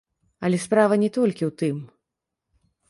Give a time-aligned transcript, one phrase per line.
[0.47, 1.77] Але справа не толькі ў тым.